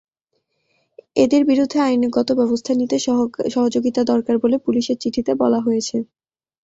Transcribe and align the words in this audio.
এঁদের 1.15 1.41
বিরুদ্ধে 1.45 1.77
আইনগত 1.81 2.29
ব্যবস্থা 2.39 2.71
নিতে 2.75 2.97
সহযোগিতা 3.53 4.01
দরকার 4.11 4.35
বলে 4.37 4.57
পুলিশের 4.65 4.97
চিঠিতে 4.97 5.31
বলা 5.41 5.59
হয়েছে। 5.59 5.97